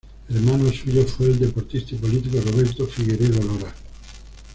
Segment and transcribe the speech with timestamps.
[0.29, 3.71] Hermano suyo fue el deportista y político Roberto Figueredo Lora.